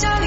just 0.00 0.23